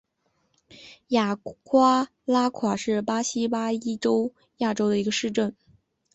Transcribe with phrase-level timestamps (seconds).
[1.09, 3.99] 雅瓜夸拉是巴西巴伊
[4.57, 5.55] 亚州的一个市镇。